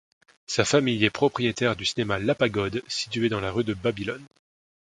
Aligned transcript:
Sa 0.47 0.65
famille 0.65 1.05
est 1.05 1.11
propriétaire 1.11 1.75
du 1.75 1.85
cinéma 1.85 2.17
La 2.17 2.33
Pagode, 2.33 2.81
situé 2.87 3.29
dans 3.29 3.39
la 3.39 3.51
rue 3.51 3.63
de 3.63 3.75
Babylone. 3.75 4.25